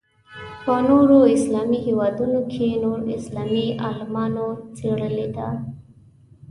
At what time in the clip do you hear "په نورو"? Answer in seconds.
0.63-1.17